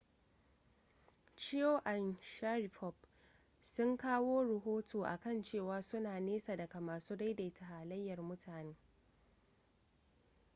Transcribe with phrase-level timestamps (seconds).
[1.35, 2.93] chiao da sharipov
[3.63, 8.75] sun kawo rahoto a kan cewa suna nesa daga masu daidaita halayyar mutane